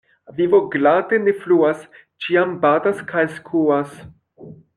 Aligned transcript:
Vivo 0.37 0.59
glate 0.75 1.19
ne 1.25 1.33
fluas, 1.41 1.83
ĉiam 2.25 2.57
batas 2.65 3.05
kaj 3.13 3.27
skuas. 3.37 3.95